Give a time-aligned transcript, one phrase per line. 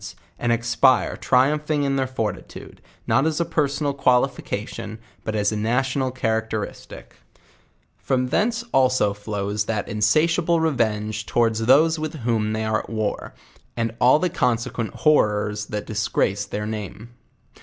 [0.39, 6.01] and expire triumphing in their fortitude, not ..as a personal qualification, but as a nation
[6.01, 8.09] al characteristic, i' LEWIS JVND OJBN1RKE.
[8.09, 12.89] 107 From thence also flov:s that insatiable revenge towards those with whom they are at
[12.89, 13.35] war,
[13.77, 17.09] and all the consequent hor rors that disgrace their name.